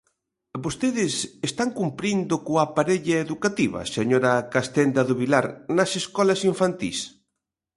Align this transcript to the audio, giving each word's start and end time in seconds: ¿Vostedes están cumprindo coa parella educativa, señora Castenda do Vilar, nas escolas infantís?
¿Vostedes 0.63 1.13
están 1.49 1.69
cumprindo 1.79 2.35
coa 2.47 2.65
parella 2.75 3.17
educativa, 3.25 3.79
señora 3.95 4.31
Castenda 4.53 5.01
do 5.09 5.15
Vilar, 5.21 5.45
nas 5.77 5.91
escolas 6.01 6.41
infantís? 6.51 6.99